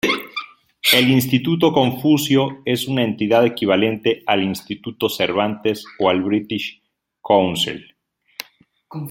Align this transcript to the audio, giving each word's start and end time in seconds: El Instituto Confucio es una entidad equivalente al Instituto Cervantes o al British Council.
El 0.93 1.11
Instituto 1.11 1.71
Confucio 1.71 2.63
es 2.65 2.87
una 2.87 3.03
entidad 3.03 3.45
equivalente 3.45 4.23
al 4.25 4.41
Instituto 4.41 5.07
Cervantes 5.09 5.85
o 5.99 6.09
al 6.09 6.23
British 6.23 6.81
Council. 7.21 7.95